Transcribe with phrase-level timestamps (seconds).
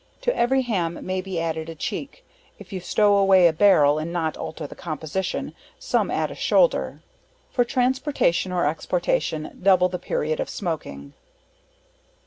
[0.21, 2.25] To every ham may be added a cheek,
[2.57, 7.03] if you stow away a barrel and not alter the composition, some add a shoulder.
[7.51, 11.13] For transportation or exportation, double the period of smoaking.